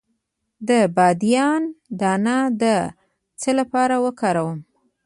[0.67, 1.61] د بادیان
[1.99, 2.63] دانه د
[3.39, 4.59] څه لپاره وکاروم؟